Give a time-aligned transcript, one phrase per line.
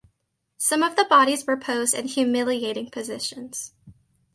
[0.57, 3.73] Some of the bodies were posed in humiliating positions.